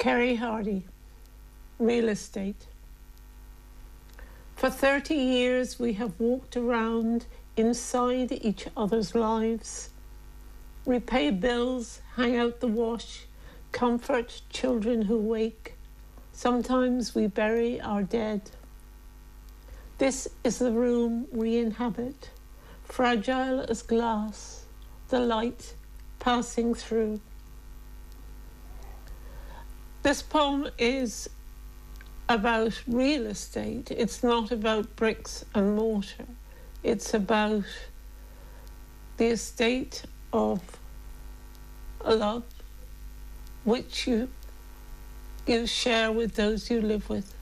[0.00, 0.84] Kerry Hardie,
[1.78, 2.68] real estate.
[4.56, 9.90] For 30 years, we have walked around inside each other's lives.
[10.86, 13.26] We pay bills, hang out the wash,
[13.72, 15.74] comfort children who wake.
[16.32, 18.40] Sometimes we bury our dead.
[19.98, 22.30] This is the room we inhabit,
[22.84, 24.64] fragile as glass,
[25.10, 25.74] the light
[26.20, 27.20] passing through.
[30.10, 31.30] This poem is
[32.28, 33.92] about real estate.
[33.92, 36.26] It's not about bricks and mortar.
[36.82, 37.62] It's about
[39.18, 40.60] the estate of
[42.04, 42.42] love
[43.62, 44.28] which you
[45.46, 47.32] you share with those you live with.